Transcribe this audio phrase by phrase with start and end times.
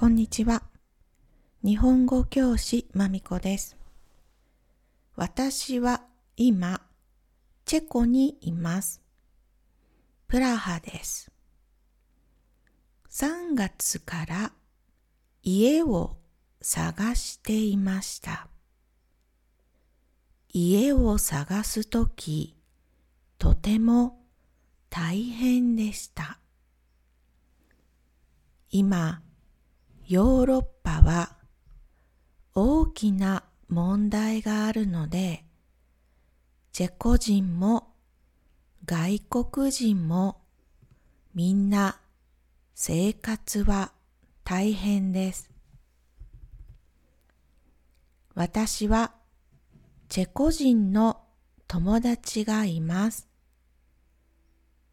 [0.00, 0.62] こんにちは。
[1.62, 3.76] 日本語教師まみこです。
[5.14, 6.00] 私は
[6.38, 6.80] 今、
[7.66, 9.02] チェコにいます。
[10.26, 11.30] プラハです。
[13.10, 14.52] 3月から
[15.42, 16.16] 家を
[16.62, 18.48] 探していました。
[20.48, 22.56] 家を探すとき、
[23.36, 24.22] とても
[24.88, 26.38] 大変でした。
[28.70, 29.20] 今、
[30.10, 31.36] ヨーロッパは
[32.52, 35.44] 大きな問題があるので、
[36.72, 37.92] チェコ人も
[38.84, 40.40] 外国人も
[41.32, 42.00] みんな
[42.74, 43.92] 生活は
[44.42, 45.48] 大変です。
[48.34, 49.12] 私は
[50.08, 51.20] チェコ人の
[51.68, 53.28] 友達がいます。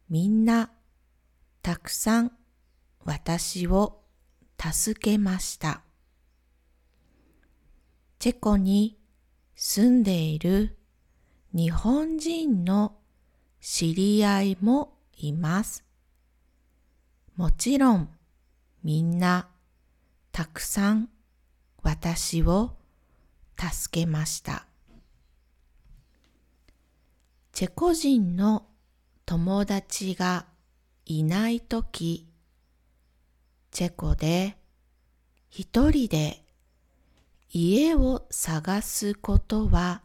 [0.08, 0.70] みんな
[1.60, 2.30] たくさん
[3.04, 4.04] 私を
[4.60, 5.82] 助けました。
[8.18, 8.98] チェコに
[9.54, 10.76] 住んでいる
[11.54, 12.96] 日本人の
[13.60, 15.84] 知り合いもいます。
[17.36, 18.08] もちろん
[18.82, 19.48] みんな
[20.32, 21.08] たくさん
[21.82, 22.76] 私を
[23.56, 24.66] 助けました。
[27.52, 28.66] チェコ人の
[29.26, 30.46] 友達が
[31.06, 32.27] いないとき、
[33.78, 34.56] チェコで
[35.50, 36.42] 一人で
[37.52, 40.02] 家を探すことは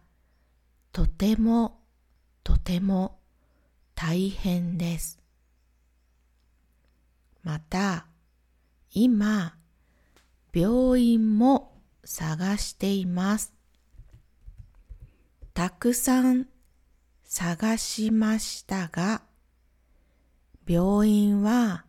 [0.92, 1.80] とても
[2.44, 3.18] とても
[3.96, 5.20] 大変です。
[7.42, 8.06] また
[8.92, 9.56] 今
[10.54, 13.56] 病院も探しています。
[15.56, 16.46] たくさん
[17.24, 19.24] 探しましたが
[20.68, 21.86] 病院は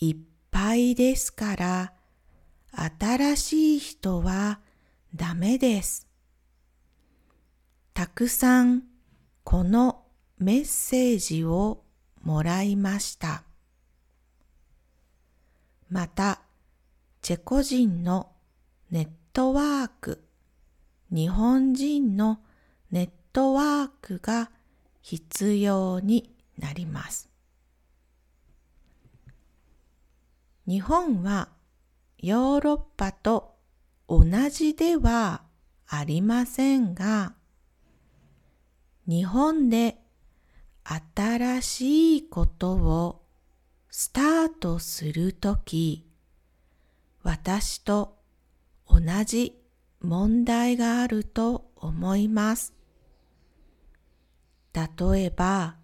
[0.00, 0.16] いっ
[0.54, 1.92] ぱいですから
[2.70, 4.60] 新しい人は
[5.12, 6.06] ダメです。
[7.92, 8.84] たくさん
[9.42, 10.04] この
[10.38, 11.82] メッセージを
[12.22, 13.42] もらいました。
[15.90, 16.40] また、
[17.20, 18.30] チェコ人の
[18.92, 20.22] ネットワーク、
[21.10, 22.38] 日本人の
[22.92, 24.50] ネットワークが
[25.02, 27.33] 必要になります。
[30.66, 31.50] 日本は
[32.18, 33.54] ヨーロッパと
[34.08, 35.42] 同じでは
[35.86, 37.34] ありませんが、
[39.06, 39.98] 日本で
[40.82, 43.22] 新しいことを
[43.90, 46.06] スタートするとき、
[47.22, 48.16] 私と
[48.88, 49.60] 同じ
[50.00, 52.72] 問題があると思います。
[54.72, 55.76] 例えば、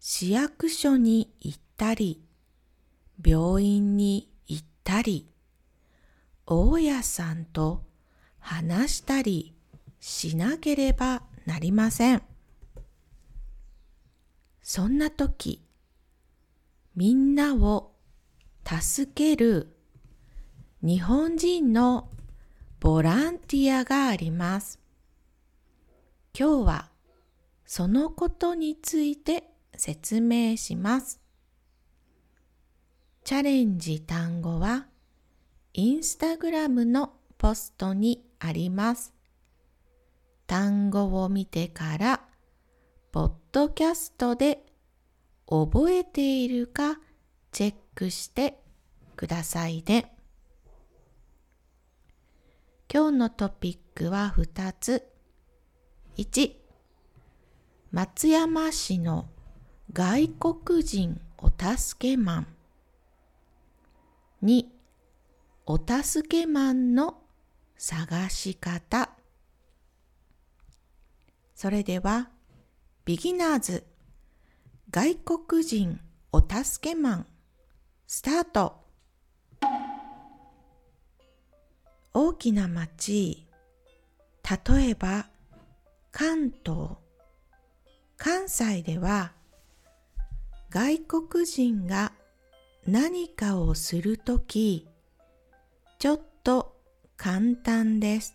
[0.00, 2.24] 市役所に行ったり、
[3.24, 5.28] 病院に行ったり、
[6.46, 7.84] 大家さんと
[8.38, 9.54] 話したり
[10.00, 12.22] しなければなりません。
[14.62, 15.62] そんな時、
[16.96, 17.92] みんなを
[18.64, 19.76] 助ける
[20.82, 22.10] 日本人の
[22.78, 24.80] ボランティアがあります。
[26.38, 26.90] 今日は
[27.66, 29.44] そのことについて
[29.76, 31.19] 説明します。
[33.30, 34.88] チャレンジ単語は
[35.72, 39.14] インスタグラムのポストにあります。
[40.48, 42.22] 単語を見てから、
[43.12, 44.66] ポッドキャストで
[45.48, 46.98] 覚えているか
[47.52, 48.58] チェックして
[49.14, 50.12] くださいね。
[52.92, 55.06] 今日のトピックは2つ。
[56.16, 56.56] 1、
[57.92, 59.28] 松山市の
[59.92, 62.46] 外国人お助けマン。
[64.42, 64.64] 2、
[65.66, 67.18] お助けマンの
[67.76, 69.10] 探し方。
[71.54, 72.30] それでは、
[73.04, 73.84] ビギナーズ。
[74.90, 76.00] 外国人
[76.32, 77.26] お助けマン。
[78.06, 78.80] スタート。
[82.14, 83.46] 大きな町。
[84.66, 85.26] 例えば
[86.12, 86.96] 関東。
[88.16, 89.32] 関西では
[90.70, 92.12] 外国人が
[92.90, 94.88] 何かをするとき、
[96.00, 96.74] ちょっと
[97.16, 98.34] 簡単です。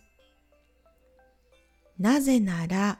[1.98, 2.98] なぜなら、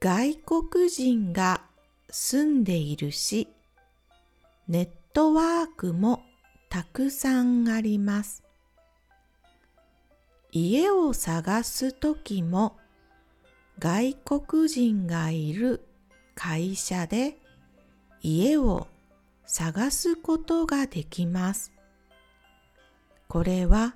[0.00, 1.60] 外国人が
[2.08, 3.48] 住んでいるし、
[4.68, 6.22] ネットワークも
[6.70, 8.42] たくさんあります。
[10.50, 12.78] 家を探すときも
[13.78, 15.86] 外国人がいる
[16.34, 17.36] 会社で
[18.22, 18.86] 家を
[19.50, 21.72] 探すことができます。
[23.28, 23.94] これは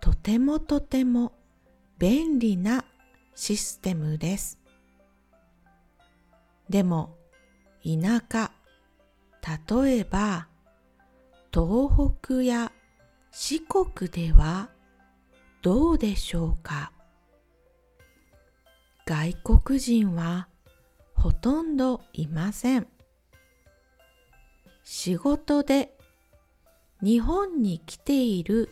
[0.00, 1.32] とてもとても
[1.98, 2.84] 便利な
[3.34, 4.60] システムです。
[6.68, 7.16] でも
[7.82, 8.52] 田舎、
[9.82, 10.46] 例えば
[11.52, 12.70] 東北や
[13.32, 14.70] 四国では
[15.62, 16.92] どうでしょうか？
[19.04, 20.46] 外国人は
[21.14, 22.86] ほとんどいません。
[24.92, 25.96] 仕事で
[27.00, 28.70] 日本に来ている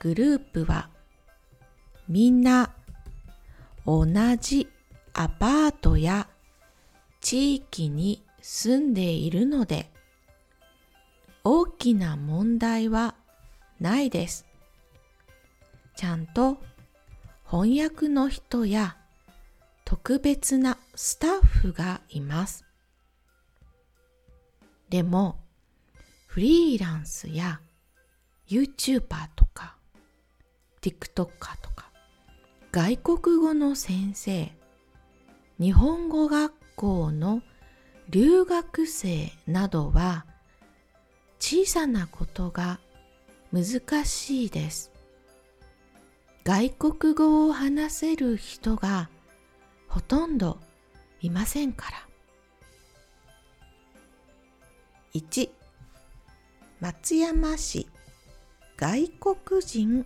[0.00, 0.88] グループは
[2.08, 2.72] みんな
[3.84, 4.06] 同
[4.40, 4.66] じ
[5.12, 6.26] アパートや
[7.20, 9.90] 地域に住んでいるので
[11.44, 13.14] 大きな問題は
[13.78, 14.46] ないです。
[15.96, 16.56] ちゃんと
[17.44, 18.96] 翻訳の人や
[19.84, 22.64] 特別なスタッフがいます。
[24.88, 25.41] でも
[26.32, 27.60] フリーランスや
[28.48, 29.02] YouTuber
[29.36, 29.76] とか
[30.80, 31.92] TikToker とか
[32.70, 34.50] 外国語の先生
[35.60, 37.42] 日本語学校の
[38.08, 40.24] 留学生などは
[41.38, 42.80] 小さなことが
[43.52, 44.90] 難しいです。
[46.44, 49.10] 外国語を話せる人が
[49.86, 50.58] ほとんど
[51.20, 52.08] いませんから。
[55.12, 55.50] 1
[56.82, 57.86] 松山市
[58.76, 60.04] 外国人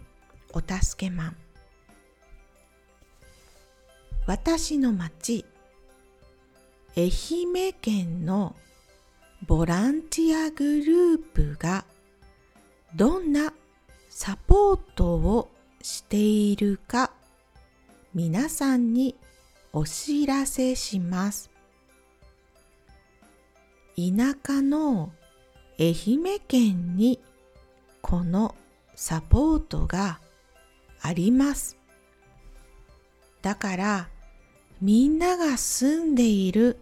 [0.52, 1.36] お助けマン
[4.26, 5.46] 私の町
[6.94, 8.54] 愛媛県の
[9.46, 11.86] ボランティアグループが
[12.94, 13.54] どんな
[14.10, 15.48] サポートを
[15.80, 17.10] しているか
[18.12, 19.16] 皆さんに
[19.72, 21.48] お知らせします。
[23.96, 25.10] 田舎の
[25.78, 27.20] 愛媛県に
[28.00, 28.54] この
[28.94, 30.20] サポートが
[31.02, 31.76] あります。
[33.42, 34.08] だから
[34.80, 36.78] みんなが住んでいる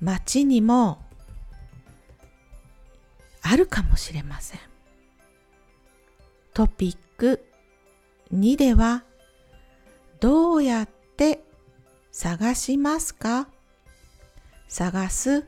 [0.00, 1.02] 町にも
[3.42, 4.60] あるかもしれません。
[6.54, 7.44] トピック
[8.32, 9.04] 2では
[10.18, 11.44] どうやって
[12.10, 13.48] 探しますか？
[14.68, 15.46] 探す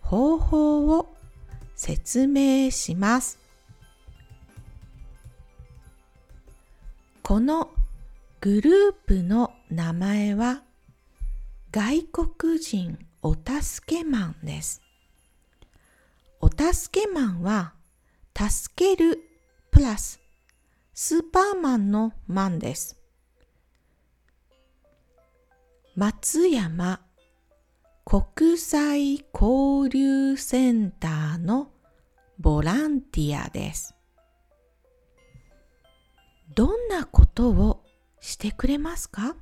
[0.00, 1.15] 方法を
[1.76, 3.38] 説明します。
[7.22, 7.70] この
[8.40, 10.62] グループの名前は
[11.70, 14.80] 外国人お助けマンです。
[16.40, 17.74] お助けマンは
[18.34, 19.20] 助ける
[19.70, 20.20] プラス
[20.94, 22.96] スーパーマンのマンです。
[25.94, 27.05] 松山
[28.08, 31.72] 国際交流センターの
[32.38, 33.96] ボランティアです。
[36.54, 37.82] どんなことを
[38.20, 39.34] してくれますか？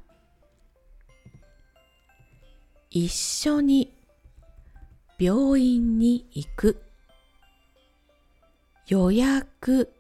[2.88, 3.94] 一緒に
[5.18, 6.82] 病院に行く。
[8.88, 9.92] 予約。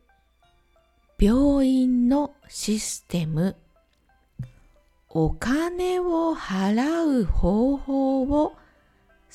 [1.18, 3.56] 病院のシステム。
[5.16, 8.56] お金を払う方法を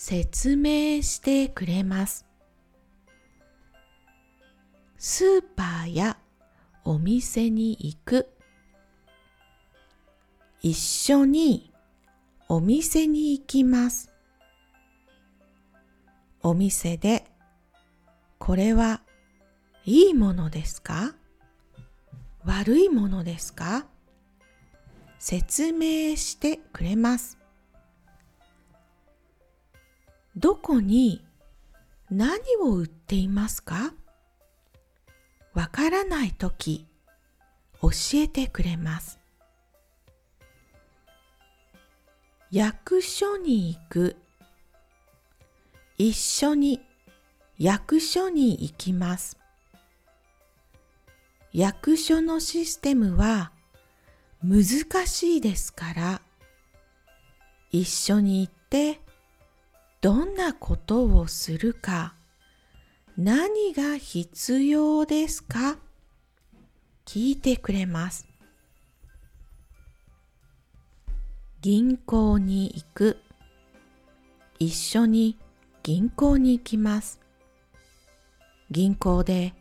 [0.02, 2.26] 説明してくれます。
[4.98, 6.18] スーパーや
[6.86, 8.30] お店に行く。
[10.62, 11.74] 一緒に
[12.48, 14.10] お店に行きます。
[16.44, 17.26] お店で
[18.38, 19.02] これは
[19.84, 21.14] いいものですか？
[22.46, 23.86] 悪いものですか？
[25.20, 27.38] 説明してくれます。
[30.40, 31.22] どこに
[32.10, 33.94] 何を売っていますか？
[35.54, 36.88] わからないとき
[37.82, 39.20] 教えてくれます。
[42.52, 44.16] 役所に行く
[45.98, 46.80] 一緒に
[47.58, 49.38] 役所に行きます。
[51.52, 53.52] 役所のシステムは
[54.42, 54.66] 難
[55.06, 56.22] しいですから
[57.72, 59.02] 一緒に行って
[60.02, 62.14] どんなことをするか
[63.18, 65.78] 何が必要ですか
[67.06, 68.26] 聞いてくれます。
[71.60, 73.18] 銀行に行く。
[74.58, 75.38] 一緒に
[75.84, 77.20] 銀行に行きます。
[78.72, 79.54] 銀行で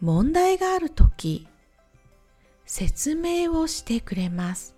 [0.00, 1.46] 問題があるとき
[2.66, 4.74] 説明をしてくれます。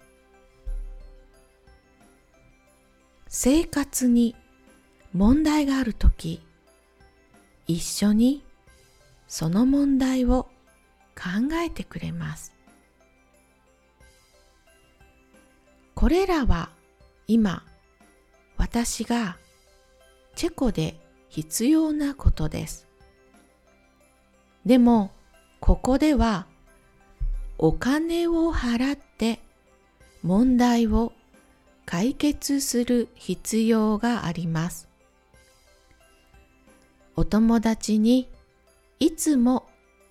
[3.28, 4.36] 生活に
[5.12, 6.42] 問題があるとき、
[7.66, 8.42] 一緒に
[9.28, 10.48] その問題を
[11.14, 12.54] 考えてくれます。
[15.94, 16.70] これらは
[17.26, 17.62] 今
[18.56, 19.36] 私が
[20.34, 22.86] チェコで必要なことです。
[24.66, 25.12] でも
[25.60, 26.46] ここでは
[27.58, 29.40] お金を払って
[30.22, 31.12] 問題を
[31.84, 34.91] 解決する必要があります。
[37.14, 38.28] お友達に
[38.98, 39.66] いつも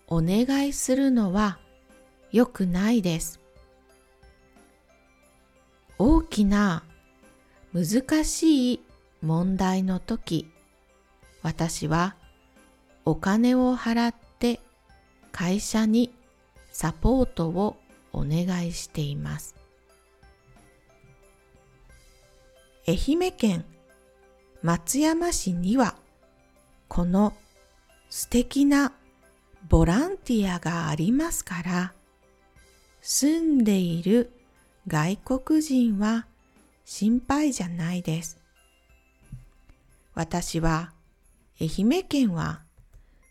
[0.08, 1.60] お願いするのは
[2.32, 3.40] 良くないです。
[5.98, 6.84] 大きな
[7.74, 8.80] 難しい
[9.22, 10.48] 問題の時、
[11.42, 12.16] 私は
[13.06, 14.60] お金を払って
[15.32, 16.14] 会社に
[16.72, 17.78] サポートを
[18.14, 19.56] お願いしています。
[22.88, 23.66] 愛媛県
[24.62, 25.96] 松山市には
[26.94, 27.34] この
[28.10, 28.92] 素敵な
[29.70, 31.94] ボランティアがありますから
[33.02, 34.34] 住んでいる
[34.88, 36.28] 外国人は
[36.84, 38.42] 心配じゃないです。
[40.16, 40.92] 私は
[41.62, 42.64] 愛媛県は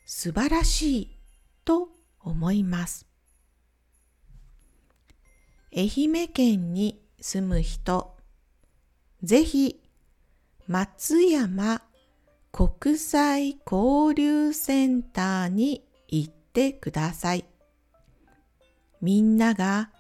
[0.07, 1.11] 素晴らしい
[1.67, 1.91] と
[2.23, 3.05] 思います。
[5.77, 8.17] 愛媛県に住む人、
[9.23, 9.83] ぜひ
[10.67, 11.83] 松山
[12.53, 17.45] 国際交流センターに行ってください。
[19.01, 19.91] みんなが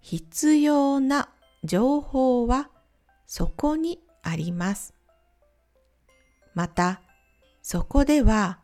[0.00, 1.28] 必要な
[1.64, 2.70] 情報は
[3.26, 4.94] そこにあります。
[6.54, 7.02] また、
[7.62, 8.60] そこでは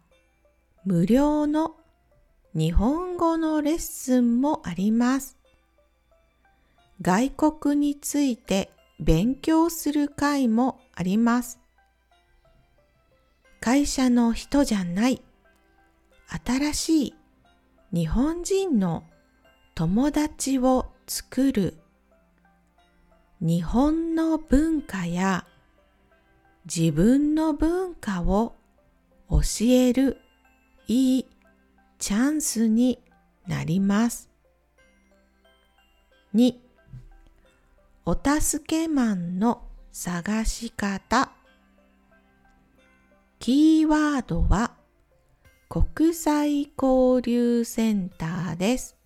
[0.85, 1.76] 無料の
[2.55, 5.37] 日本語のレッスンもあります。
[7.03, 11.63] 外国について勉強する会もあります。
[13.64, 15.23] 会社の人じゃない。
[16.44, 17.14] 新しい
[17.94, 19.04] 日本人の
[19.75, 21.78] 友達を作る。
[23.40, 25.47] 日本の文化や。
[26.66, 28.54] 自分の文化を
[29.30, 30.18] 教える。
[30.87, 31.26] いい
[31.99, 32.99] チャンスに
[33.47, 34.28] なります。
[36.35, 36.56] 2
[38.04, 41.33] お助けマンの探し方。
[43.47, 44.73] キーワードは
[45.69, 48.97] 国際交流センターです。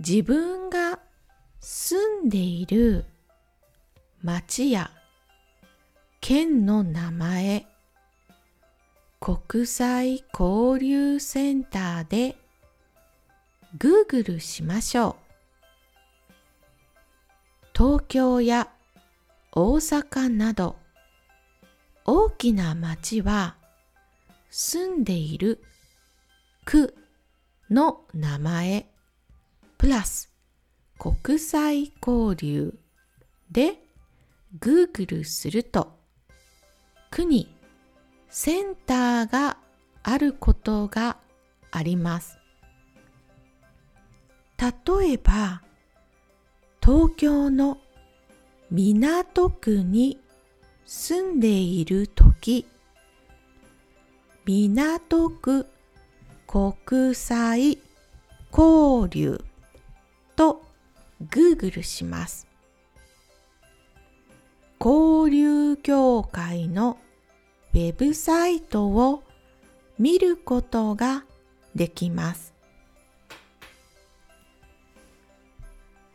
[0.00, 0.98] 自分が
[1.60, 3.04] 住んでいる
[4.24, 4.90] 町や
[6.20, 7.64] 県の名前
[9.20, 12.36] 国際交流センターで
[13.78, 16.32] Google しましょう。
[17.72, 18.68] 東京や
[19.52, 20.81] 大阪など
[22.04, 23.56] 大きな町は
[24.50, 25.62] 住んでいる
[26.64, 26.94] 区
[27.70, 28.90] の名前
[29.78, 30.32] プラス
[30.98, 32.78] 国際交流
[33.50, 33.78] で
[34.58, 35.98] Google すると
[37.10, 37.54] 区に
[38.28, 39.58] センターが
[40.02, 41.18] あることが
[41.70, 42.38] あります。
[44.58, 45.62] 例えば
[46.82, 47.78] 東京の
[48.70, 50.21] 港区に
[50.84, 52.66] 住んでいるとき、
[54.44, 55.66] 港区
[56.46, 57.78] 国際
[58.50, 59.42] 交流
[60.36, 60.62] と
[61.30, 62.46] Google します。
[64.84, 66.98] 交流協会の
[67.72, 69.22] ウェブサイトを
[69.98, 71.24] 見ることが
[71.74, 72.52] できます。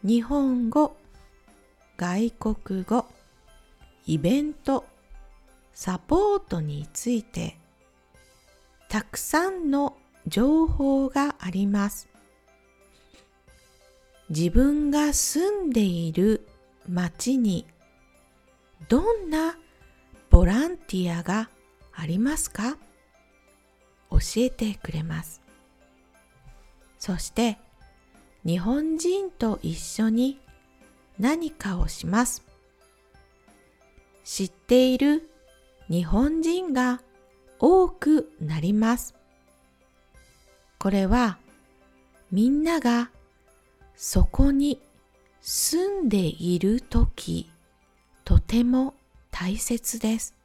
[0.03, 0.95] 日本語、
[1.95, 3.05] 外国語、
[4.09, 4.85] イベント、
[5.73, 7.57] サポートについて
[8.87, 9.97] たくさんの
[10.27, 12.07] 情報があります。
[14.29, 16.47] 自分が住んでいる
[16.87, 17.65] 町に
[18.87, 19.57] どんな
[20.29, 21.49] ボランティアが
[21.93, 22.77] ありますか？
[24.09, 25.41] 教えてくれます。
[26.97, 27.57] そして
[28.45, 30.39] 日本人と一緒に
[31.19, 32.46] 何かをします。
[34.29, 35.29] 知っている
[35.89, 37.01] 日本人が
[37.59, 39.15] 多くなります。
[40.77, 41.37] これは
[42.29, 43.09] みんなが
[43.95, 44.81] そこに
[45.39, 47.49] 住んでいるとき
[48.25, 48.95] とても
[49.31, 50.35] 大切です。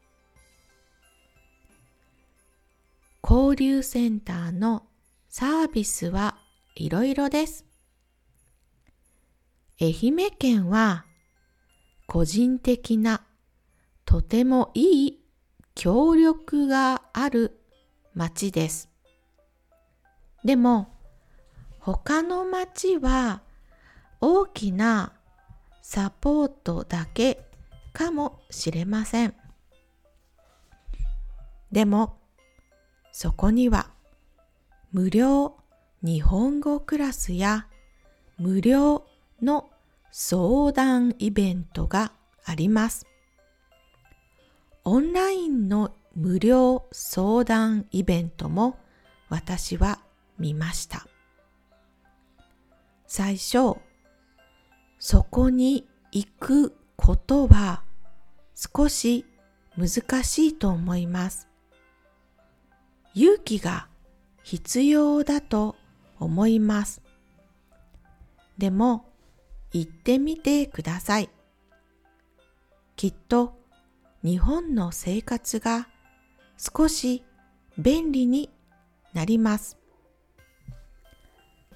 [3.20, 4.84] 交流センターの
[5.28, 6.36] サービスは
[6.76, 7.64] いろいろです。
[9.80, 11.04] 愛媛県は
[12.06, 13.26] 個人的な
[14.12, 15.18] とてもいい
[15.74, 17.58] 協力がある
[18.14, 18.90] 町です。
[20.44, 20.88] でも
[21.80, 23.40] 他の町は
[24.20, 25.14] 大きな
[25.80, 27.40] サポートだけ
[27.94, 29.34] かもしれません。
[31.70, 32.18] でも
[33.12, 33.92] そこには
[34.92, 35.56] 無料
[36.02, 37.66] 日本語クラスや
[38.36, 39.06] 無料
[39.40, 39.70] の
[40.10, 42.12] 相談イベントが
[42.44, 43.06] あります。
[44.84, 48.78] オンラインの無料相談イベントも
[49.28, 50.00] 私は
[50.38, 51.06] 見ました。
[53.06, 53.76] 最初、
[54.98, 57.82] そこに行くことは
[58.54, 59.24] 少し
[59.76, 61.48] 難しいと思います。
[63.14, 63.86] 勇気が
[64.42, 65.76] 必要だと
[66.18, 67.02] 思います。
[68.58, 69.06] でも
[69.72, 71.30] 行ってみてください。
[72.96, 73.61] きっと
[74.24, 75.88] 日本の生活が
[76.56, 77.24] 少し
[77.76, 78.50] 便利に
[79.14, 79.78] なります。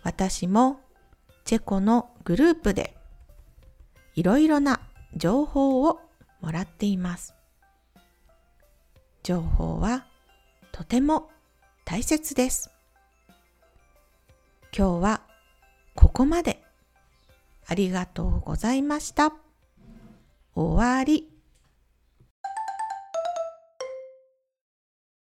[0.05, 0.81] 私も
[1.45, 2.97] チェコのグループで
[4.15, 4.81] いろいろな
[5.17, 6.01] 情報を
[6.41, 7.35] もらっています。
[9.25, 10.07] 情報は
[10.71, 11.31] とても
[11.85, 12.71] 大切です。
[14.77, 15.21] 今日は
[15.95, 16.63] ここまで。
[17.69, 19.33] ありがとうございました。
[20.55, 21.36] 終わり。